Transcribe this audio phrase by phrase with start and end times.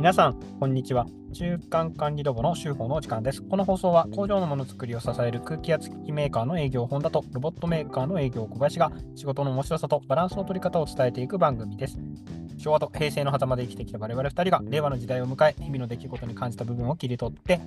[0.00, 1.04] 皆さん、こんにちは。
[1.34, 3.42] 中間管理ロボの修法の時間です。
[3.42, 11.98] この放送は工場のものづくりを支える空気圧機器メーカーの営業本田とロボットメーカーの営業小林が仕事の面白さとバランスの取り方を伝えていく番組です。
[12.56, 17.60] 昭和と平成の狭間で生きてきた我々2人が令和の時代を迎え、日々の出来事に感じた部分を切り取って、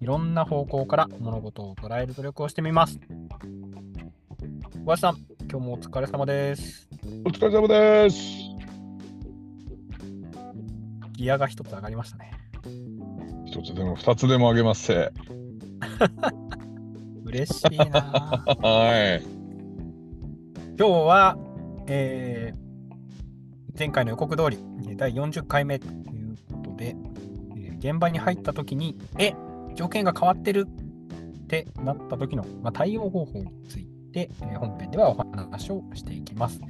[0.00, 3.00] いろんな方向から物事を捉える努力をしてみます。
[4.84, 5.16] 小林さん、
[5.50, 6.88] 今日もお疲れ様です。
[7.24, 8.49] お疲れ様です。
[11.20, 12.32] ギアが一つ上がりましたね。
[13.44, 15.12] 一つでも二つでもあげますせ。
[17.24, 19.22] 嬉しいなぁはい。
[20.78, 21.38] 今日は、
[21.86, 22.70] えー
[23.78, 26.96] 前回の予告通り、えー第40回目ということで、
[27.54, 29.34] えー現場に入った時に、え、
[29.74, 30.66] 条件が変わってる
[31.42, 36.60] ってなった時の、まあ、対応方法について、えー本編ではお話をしていきます。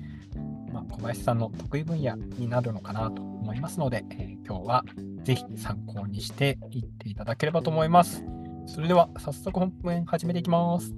[0.81, 4.85] まあ、小林さんの得意分野になるのかなと思いますので、えー今日は
[5.23, 8.25] ぜひ参考にしていっていただければと思います。
[8.67, 10.93] それでは早速本編始めていきます。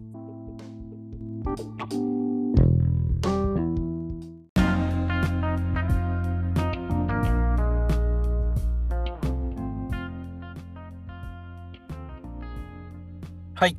[13.54, 13.76] はい。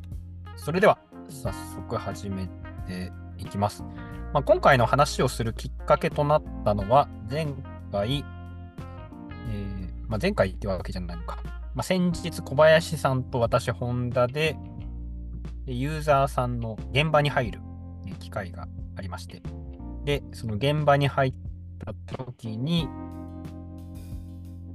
[0.56, 2.46] それでは、早速始め
[2.86, 3.84] ていきます。
[4.34, 7.54] まあ、今回の話をするきっかけとなったのは、前
[7.92, 8.24] 回、
[9.48, 11.38] えーまあ、前回ってわけじゃないのか。
[11.72, 14.56] まあ、先日、小林さんと私、ホンダで、
[15.66, 17.60] ユーザーさんの現場に入る
[18.18, 19.40] 機会がありまして、
[20.04, 21.34] で、その現場に入っ
[21.78, 22.88] た時に、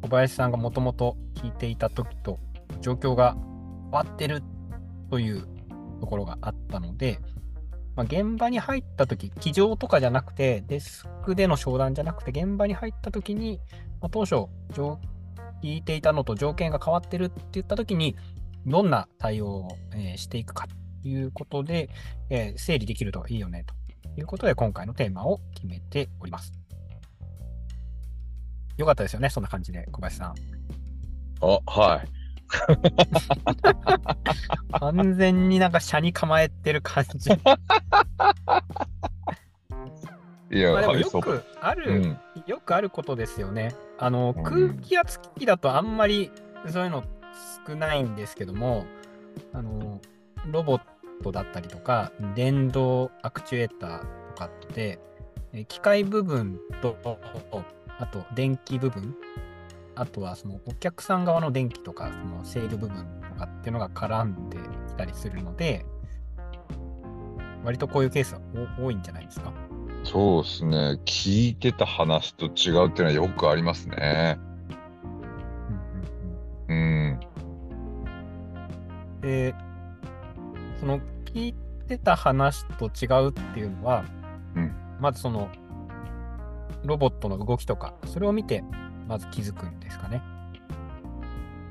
[0.01, 2.39] 小林さんがもともと聞いていた時と
[2.79, 3.35] 状況が
[3.91, 4.41] 変わってる
[5.09, 5.45] という
[5.99, 7.19] ところがあったので、
[7.99, 13.59] まあ、現場に入った時机上とかじゃなくて、デスクでの商談じゃなくて、現場に入った時に、
[13.99, 14.47] まあ、当初、
[15.61, 18.15] 聞いていたのと条件が変わってるって言った時に、
[18.65, 20.65] どんな対応を、えーしていくか
[21.01, 21.89] ということで、
[22.29, 23.73] えー整理できるといいよねと
[24.17, 26.53] いうことで、今回のテーマを決めております。
[28.77, 30.35] よかったですよね、そんな感じで、小林さん。
[31.41, 32.18] あ、はい。
[34.79, 37.29] 完全になんか車に構えてる感じ。
[40.51, 40.95] いや、まあでも。
[40.95, 42.17] よくある、うん。
[42.47, 43.75] よくあることですよね。
[43.97, 46.31] あの、うん空気圧機器だとあんまり
[46.67, 47.03] そういうの
[47.67, 48.85] 少ないんですけども、
[49.53, 50.01] あの、
[50.51, 50.81] ロボッ
[51.23, 54.05] トだったりとか、電動アクチュエーターと
[54.35, 54.99] かって、
[55.53, 56.97] え機械部分と、
[57.99, 59.15] あと電気部分、
[59.99, 65.85] あとはそのお客さん側の電気とか、その制御部分とかっていうのが絡んできたりするので、
[67.65, 68.39] 割とこういうケースは
[68.79, 69.51] お多いんじゃないですか？
[70.05, 70.77] そうですね。
[71.03, 74.39] 聞いてた話と違うっていうのはよくありますね。
[76.69, 77.19] うん。
[79.19, 79.53] で、
[80.79, 81.55] その聞い
[81.89, 84.05] てた話と違うっていうのは、
[84.55, 85.49] うんまずその
[86.85, 88.63] ロボットの動きとか、それを見て、
[89.09, 90.21] まず気づくんですかね。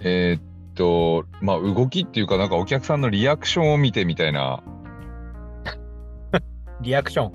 [0.00, 0.42] えー、っ
[0.74, 4.60] とまあ動きっていうかなんかお客さんのリアクションを見てみたいな。
[6.82, 7.32] リアクション。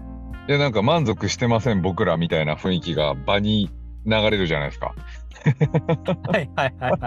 [0.49, 3.69] いやなんか満足してません僕らみたいな雰囲気が場に
[4.05, 4.93] 流れるじゃないですか。
[6.27, 7.01] はいはいはいはい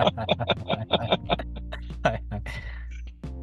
[2.03, 2.43] はいはい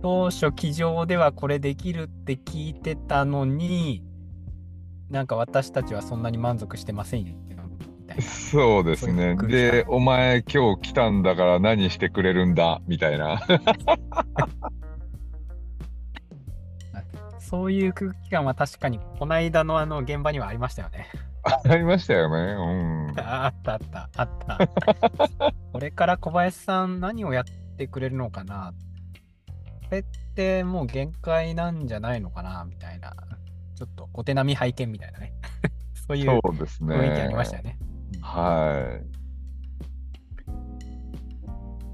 [0.02, 4.03] 当初机上ではこれできるって聞いてたのに
[5.09, 7.43] なんか私たちはそんなに満足してません
[8.16, 8.31] たいな。
[8.31, 12.81] そうですねで、お前今日来たんだから何してくれるんだ？
[12.88, 13.41] みたいな。
[17.40, 21.07] そういう空気感は確かに、この間のあの現場にはありましたよね。
[21.44, 23.13] ありましたよね。
[23.22, 24.57] あったあったあった。
[25.72, 27.44] これから小林さん何をやっ
[27.78, 28.73] てくれるのかな？
[29.84, 30.03] これっ
[30.35, 32.66] てもう限界なんじゃないのかな？
[32.66, 33.13] みたいな。
[33.75, 35.34] ちょっとお手並み拝見みたいなね。
[35.94, 36.23] そううん。
[36.23, 36.40] いう。
[36.40, 37.78] 雰囲気ありましたよね。
[38.22, 39.00] は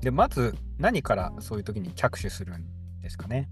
[0.02, 2.66] で、まず何からそういう時に着手するん
[3.02, 3.50] ですかね？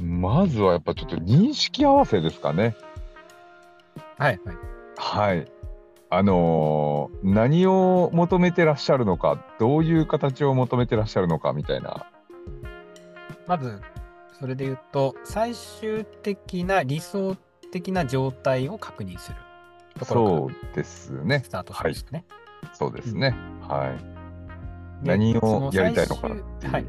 [0.00, 0.02] い。
[0.04, 2.76] まずはやっぱちょっと認識合わせですかね。
[4.18, 4.56] はいはい。
[4.96, 5.52] はい。
[6.10, 12.06] あのー何を求めてらっしゃるのか、どういう形を求めてらっしゃるのかみたいな。
[13.46, 13.80] まず、
[14.38, 17.36] それで言うと、最終的な理想
[17.70, 19.36] 的な状態を確認する
[19.98, 21.48] ところそうですねス。
[21.50, 22.24] タートしましたね。
[22.72, 23.34] そうですね。
[23.60, 23.96] は
[25.02, 25.04] い。
[25.04, 26.72] で何をやりたいのか最っていう。
[26.72, 26.86] 終はい。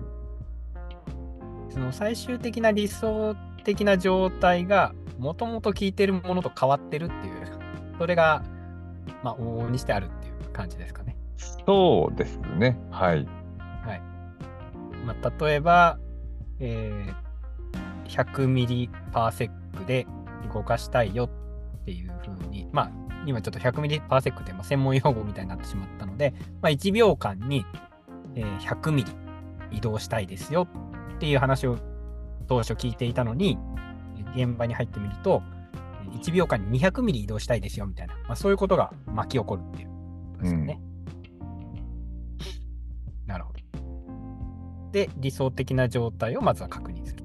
[1.69, 7.33] その最終的な理想的な状態が、もともと聞いてるものと変わってるっていう、
[7.97, 8.43] それが、
[9.23, 11.17] まあ、往々にしてあるっていう感じですかね。
[11.65, 12.77] そうですね。
[12.91, 13.25] はい。
[15.05, 15.99] まあ、例えば、
[16.59, 17.23] えー
[18.13, 20.05] 100ミリパーセックで
[20.53, 22.91] 動かしたいよっていうふうに、まあ、
[23.25, 27.65] 今ちょっと100ミリパーセックってまあ専門用語みたいになってしまったので、まあ、1秒間に、
[28.35, 29.11] えー100ミリ
[29.71, 30.67] 移動したいですよ
[31.15, 31.77] っていう話を
[32.47, 33.57] 当初聞いていたのに、
[34.35, 35.41] 現場に入ってみると、
[36.03, 39.93] えー1秒間に200ミリ移動したいですよみたいな、まあ、そういうことが巻き起こるっていうこ
[40.37, 40.81] とですよね。
[43.25, 44.91] なるほど。
[44.91, 47.23] で、理想的な状態をまずは確認する。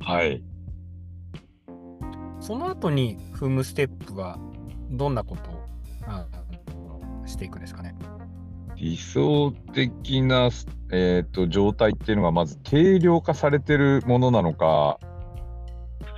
[0.00, 0.42] はい。
[2.40, 4.38] その後に踏むステップは
[4.90, 5.64] どんなことを
[6.06, 6.26] あ
[7.26, 7.94] していくんですかね？
[8.76, 10.50] 理想的な、
[10.90, 14.98] えー、と状態っていうのがまず定量化されてるものなのか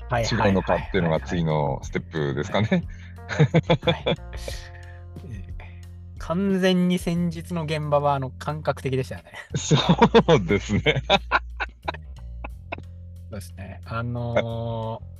[0.09, 1.53] はい違うのかっていうのが次の。
[1.53, 2.85] のステップですかね。
[6.19, 9.33] 完全に先日の現場はあの感覚的でしたよね。
[9.57, 9.77] そ
[10.37, 11.03] うですね。
[13.31, 13.81] そうですね。
[13.87, 15.13] あのー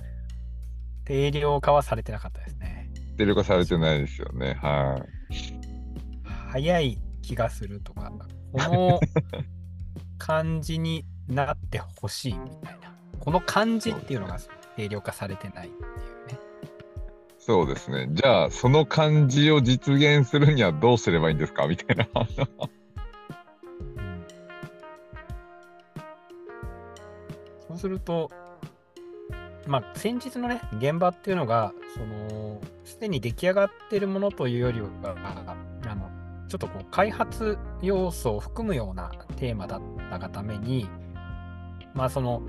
[1.05, 2.72] 定量化はされてなかったですね。
[3.17, 4.55] 定量化されてないですよね。
[4.55, 5.05] は
[6.51, 8.13] 早い気がするとか、
[8.53, 9.01] この
[10.19, 12.93] 感じになってほしいみたいな。
[13.21, 14.39] この感じっていうのが
[14.77, 15.83] 定量化されてないっていう
[16.29, 16.35] ね。
[16.35, 16.39] い。
[17.39, 18.09] そうですね。
[18.11, 21.67] じゃあ、その感じを実現するにはどうすればいいんですか？
[21.67, 22.07] みたいな。
[27.69, 28.31] そうすると、
[29.67, 36.11] まあ、先日のね、現場っていうのが、その、すでに出来上がってるものというよりは、あの、
[36.49, 39.81] ちょっとこう、開発要素を含むようなテーマだっ
[40.11, 40.89] たがために、
[41.95, 42.43] まあ、その、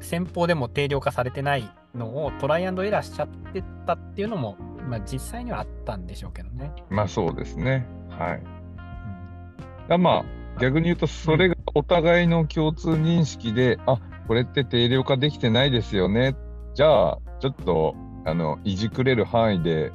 [0.00, 4.56] 先方でも定量化されてないのをトライアンドエラーしちゃってたっていうのも、
[4.88, 6.72] まあ、実際にはあったんでしょうけどね。
[6.88, 7.86] まあそうですね。
[8.10, 8.38] はい。
[8.38, 10.24] うんあま
[10.56, 16.36] あ、逆に言うと、それがお互いの共通認識で、あこれって定量化できてないですよね。
[16.78, 19.90] じゃあ、ちょっと、あの、いじくれる範囲で、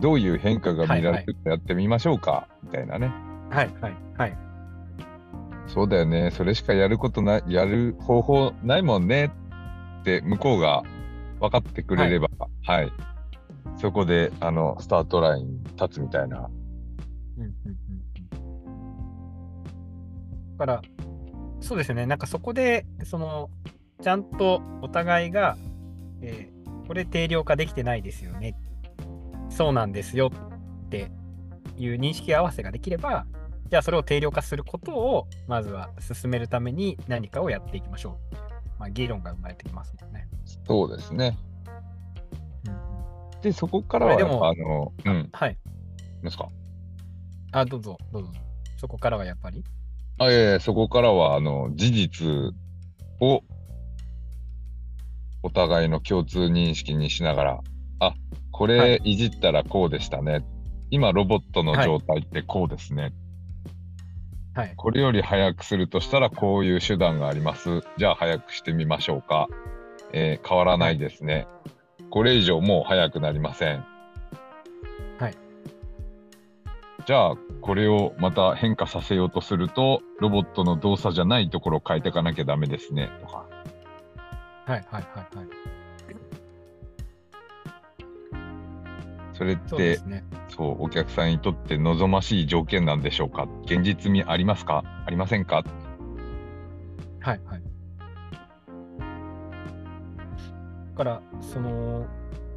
[0.00, 3.06] どういう変化が見られるかやってみましょうか、みたいなね。
[3.50, 4.36] はい、はい、はい。
[5.68, 6.32] そうだよね。
[6.32, 9.30] それしかやることない、やる方法ないもんね
[10.00, 10.82] って、向こうが
[11.38, 12.28] 分かってくれれば、
[12.64, 12.92] はい。
[13.76, 16.50] そこで、あの、スタートラインに立つみたいな。
[17.36, 17.78] うんうんうんうん
[20.58, 20.82] だから、
[21.60, 23.50] そうですよね、なんかそこで、その、
[24.02, 25.56] ちゃんとお互いが、
[26.22, 28.56] えーこれ定量化できてないですよね。
[29.50, 30.30] そうなんですよ
[30.86, 31.10] って
[31.76, 33.26] いう認識合わせができれば、
[33.68, 38.36] じゃあそれを定量化することを、まずは進めるために何かをやっていきましょう
[38.78, 40.28] まあ、議論が生まれてきますもんね。
[40.66, 41.36] そうですね。
[42.66, 45.58] うんで、そこからはでもあの、うん、はい。
[46.22, 46.48] ですか？
[47.52, 48.32] あ、どうぞ、どうぞ。
[48.78, 49.62] そこからはやっぱり？
[50.16, 52.26] あ、いやいや、そこからは、あの、事実
[53.20, 53.42] を
[55.42, 57.60] お互いの共通認識にしながら、
[58.00, 58.14] あ、
[58.50, 60.44] こはれいいじったらこうでしたね。
[60.90, 63.12] 今、ロボットの状態ってこうですね。
[64.54, 64.72] はい。
[64.76, 67.82] これより早くするとしたらこういう手段があります。
[67.96, 69.48] じゃあ早くしてみましょうか。
[70.12, 71.46] えー変わらないですね。
[72.10, 73.84] これ以上もう早くなりません。
[75.18, 75.36] はい。
[77.06, 83.46] じゃあこれをまた変化させようとするとロボットの動作じゃないところを変えていかなきゃダメですねとか。
[84.68, 85.46] はい、はい、はい、はい。
[89.32, 90.24] それっそうでてすね。
[90.48, 93.48] そうお客さんにとって望ましい条件なんでしょうか？
[93.64, 94.82] 現実味ありますか？
[95.06, 95.64] ありませんか？
[97.20, 97.62] はいはい。
[100.90, 102.06] だから、その、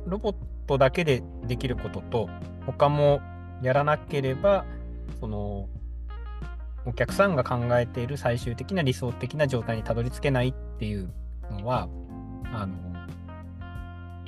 [0.05, 0.35] ロボッ
[0.67, 2.29] トだけでできることと、
[2.65, 3.21] 他も
[3.61, 4.65] やらなければ、
[5.21, 5.69] その、
[6.85, 11.13] お客さんが考えている最終的な理想的な状態にたどり着けないっていう
[11.51, 11.87] のは、
[12.53, 12.75] あの、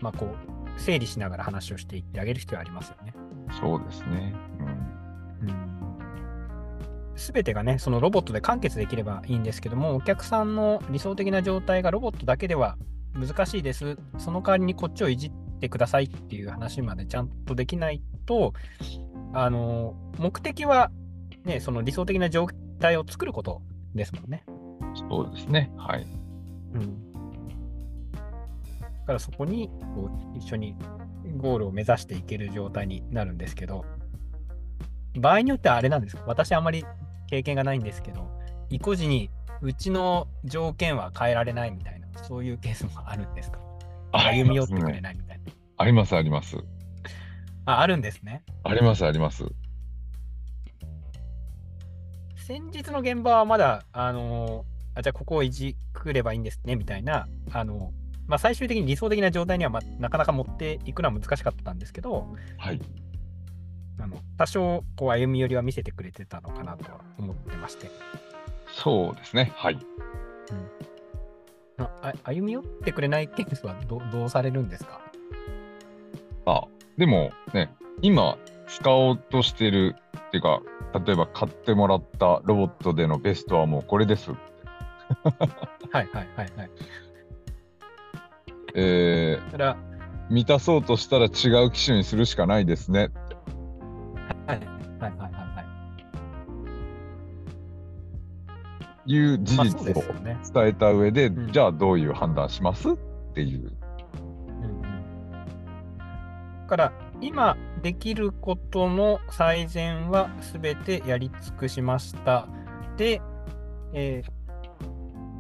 [0.02, 0.36] まあ、こ
[0.78, 3.14] う、整理しながら話をしていってあげる必要ありますよね。
[3.60, 4.34] そうですね。
[4.60, 4.94] うん
[7.16, 12.78] すべてがね、そのロボットで完結できればいいんですけども、お客さんの理想的な状態がロボットだけでは
[13.14, 13.98] 難しいです。
[14.18, 18.54] その代わりにこっちをいじってくださいっていう話までちゃんとできないと、
[19.34, 20.92] あの、目的は
[21.46, 22.48] ね、その理想的な状
[22.80, 23.62] 態を作ること
[23.94, 24.44] ですもんね。
[25.10, 25.72] そうですね。
[25.78, 26.08] はい。
[26.74, 27.13] うん。
[29.04, 30.76] だからそこにこう一緒に
[31.38, 33.86] ゴールを目指していける状態になるんですけど、
[35.20, 36.86] 場合によってはあれなんですか私あまり
[37.30, 38.30] 経験がないんですけど、
[38.70, 39.30] 意固時に
[39.62, 43.60] うちの条件は変えられないみたいな、そういうケースもあるんですか？
[44.14, 45.44] 歩み寄ってくれないみたいな。
[45.78, 46.58] あります、あります。
[47.66, 48.44] あ、あるんですね。
[48.64, 49.46] あります、あります。
[52.38, 57.92] 先日の現場はまだ、あのあじゃあここをいじくればいいんですねみたいな、あの
[58.28, 62.28] まあ、最終的に理想的な状態には、ま、なかなか持っていくのは難しかったんですけど、
[62.58, 62.82] はい。
[64.00, 67.92] あの多少こう歩み寄りは見せてくれてたのかなとは思ってまして。
[68.68, 69.52] そうですね。
[69.56, 69.78] はい。
[71.78, 75.00] ああ歩み寄ってくれないケースはどどうされるんですか？
[76.46, 76.64] あ、
[76.98, 78.38] でもね、今
[78.68, 80.62] 使おうとしてるっていうか、
[81.06, 84.32] 例えば買ってもらったロボットでのベストはもうこれです。
[84.32, 84.38] はい
[85.92, 86.72] はいはいはい。
[88.76, 89.76] えー、
[90.30, 93.10] 満たそうとしたら違う機種にするしかないですね。
[94.48, 94.68] はいはい
[95.00, 95.64] はいはいは
[99.06, 99.12] い。
[99.12, 100.04] いう事実を。
[100.54, 102.98] 伝えた上で、うんじゃあどういう判断しますっ
[103.34, 103.68] ていう。
[103.68, 104.82] うん
[106.68, 112.48] から今できることの最善は全てやり尽くしました。
[112.98, 113.22] で、
[113.94, 114.44] えー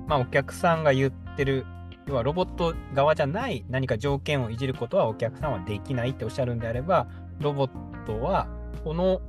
[0.08, 1.66] まあ、お客さんが言ってる、
[2.08, 7.08] 要はロボット側じゃない何か条件をいじることはお客さんはできないっておっしゃるんであれば、
[7.40, 8.48] ロボットは
[8.84, 9.22] この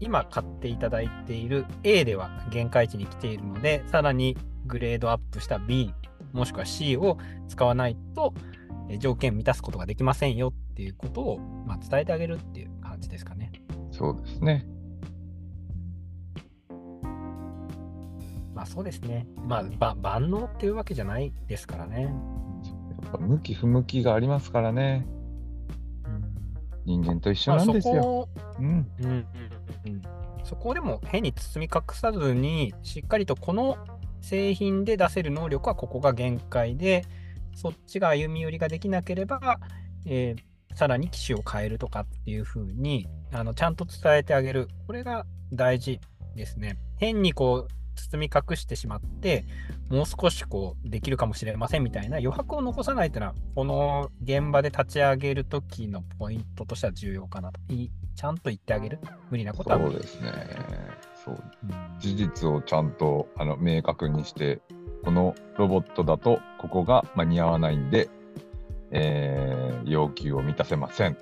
[0.00, 4.36] 今買っていただいている A では限界値に来ているので、さらに
[4.66, 5.94] グレードアップした B
[6.32, 8.34] もしくは C を使わないと、
[8.98, 13.52] 条件満たすことができませんよっていうことを、ま、伝えてあげるっていう感じですかね。
[13.90, 14.66] そうですね。
[18.62, 19.26] まあそうですね。
[19.48, 22.02] まあば万能っていうわけじゃないですからね。
[23.02, 25.04] やっぱ向き不向きがありますからね。
[26.84, 28.28] 人間と一緒なんですよ。
[28.60, 28.66] うん。
[28.66, 29.26] うんうん
[29.86, 30.02] うん、
[30.44, 33.78] そこをでも変に包み隠さずに、しっかりとこの
[34.20, 37.04] 製品で出せる能力はここが限界で、
[37.56, 39.58] そっちが歩み寄りができなければ、
[40.06, 40.42] えー
[40.74, 44.68] さらに機種を変えるとかっていう風にあのちゃんと伝えてあげる。
[44.86, 46.00] これが大事
[46.34, 46.78] ですね。
[46.96, 49.44] 変にこう包み隠してしまって、
[49.90, 57.60] もう少しこうできるかもしれませんみたいな余白を残さないというのは、この現場で立ち上げるときのポイントとしては重要かなと。
[57.68, 58.98] いちゃんと言ってあげる。
[59.30, 60.32] 無理なことはそうですね。
[61.24, 61.34] そう。
[61.34, 64.60] うん事実をちゃんとあの明確にして、
[65.04, 68.10] このロボットだとここが間に合わないんで、
[68.90, 71.16] えー要求を満たせません。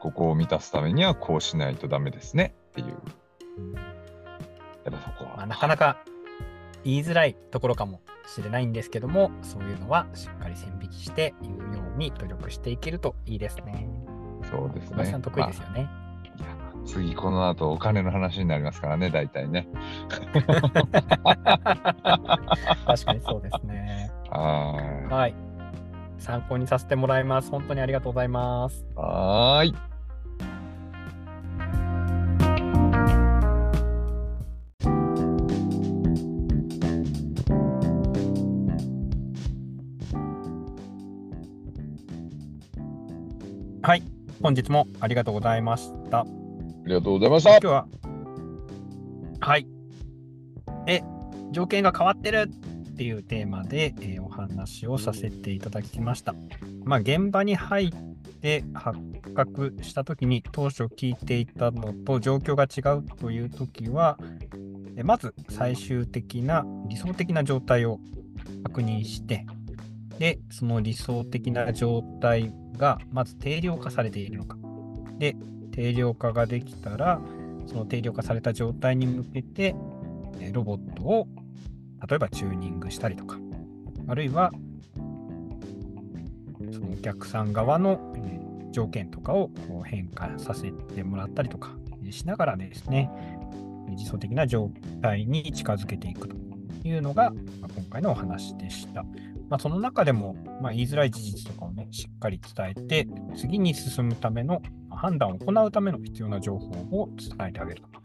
[0.00, 2.96] ここを満たすためにはこうしないとダメですねっていう。
[4.86, 5.36] やっぱそこは。
[5.36, 5.98] まあ、なかなか
[6.84, 13.88] 言いづらいところかもしれないんですけども、そういうのはしっかり線引きして言うように努力していけるといいですね。
[14.48, 15.04] そうですね。
[15.06, 15.82] さん得意ですよね。
[15.82, 16.46] まあいや
[16.86, 19.68] 次この後お金の話になりますからね、大体ね。
[22.86, 24.12] 確かにそうですね。
[24.30, 24.72] は
[25.10, 25.34] はい。
[26.18, 27.50] 参考にさせてもらいます。
[27.50, 28.86] 本当にありがとうございます。
[28.94, 29.95] はーい。
[43.86, 44.02] はい。
[44.42, 46.22] 本日もありがとうございました。
[46.22, 46.26] あ
[46.86, 47.66] りがとうございました今日。
[47.66, 47.86] は、
[49.38, 49.68] はい。
[50.88, 51.02] え、
[51.52, 56.34] 条件が変わってるっていうテーマで、えーお話をさせていただきました。
[56.84, 58.98] まあ、現場に入って発
[59.36, 64.18] 覚したときに当初聞いていたのと状況が違うというときは、
[64.96, 68.00] えまず最終的な理想的な状態を
[68.64, 69.46] 確認して、
[70.18, 74.56] で、その理想的な状態がまず定量化されているのか。
[75.18, 75.36] で、
[75.72, 77.20] 定量化ができたら、
[77.66, 79.74] その定量化された状態に向けて、
[80.52, 81.28] ロボットを
[82.08, 83.38] 例えばチューニングしたりとか、
[84.06, 84.52] あるいは、
[86.72, 88.12] そのお客さん側の、
[88.72, 91.74] 条件とかをこう変化させてもらったりとか
[92.10, 93.10] しながらですね、
[93.88, 94.70] 理想的な状
[95.00, 96.36] 態に近づけていくと
[96.84, 97.32] いうのが、
[97.74, 99.06] 今回のお話でした。
[99.48, 104.60] まあ、その中でも、まあ、言いづらい事実とかをね、しっかり伝えて、次に進むための
[104.90, 108.00] 判断を行うための必要な情報を伝えてあげると。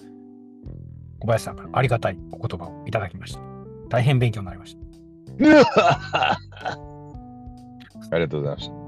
[1.20, 3.42] 小林さんからありがたいお言葉をいただきました。
[3.90, 4.82] 大変勉強になりました。
[8.12, 8.82] ありがとうございました。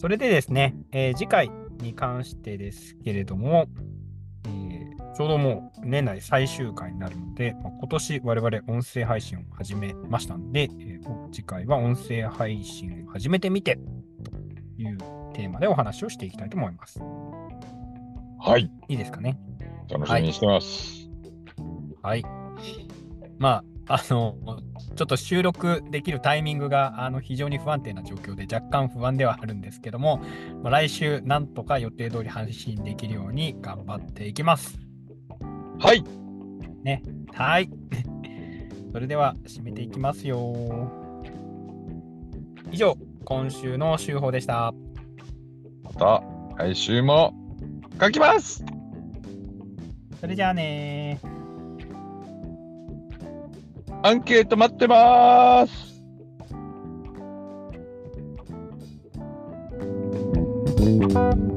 [0.00, 1.50] それでですね、えー次回
[1.82, 3.99] に関してですけれども、えー
[5.20, 13.78] ちょうどもう年内最終回になるので、まあ今年我々音声配信を始めましたので、えー次回は音声配信を始めてみて
[14.24, 14.30] と
[14.78, 14.96] いう
[15.34, 17.00] テーマでお話をしていきたいと思います。
[18.38, 18.70] はい。
[18.88, 19.38] いいですかね？
[19.90, 21.10] 楽しみにしてます。
[22.00, 22.24] はい。
[23.38, 24.38] まあ、あの、
[24.96, 30.22] ちょっと収録できるタイミングがあの非常に不安定な状況で若干不安ではあるんですけども、
[30.62, 34.78] まあ、来週なんとか予定通り配信できるように頑張っていきます。
[35.80, 36.04] はい。
[36.84, 37.02] ね。
[37.32, 37.70] はい。
[38.92, 40.54] それでは締めていきますよ。
[42.70, 44.74] 以上、今週の週報でした。
[45.82, 46.22] また
[46.56, 47.34] 来週も
[48.00, 48.64] 書きます
[50.20, 51.18] それじゃあね
[54.02, 61.49] アンケート待ってますー。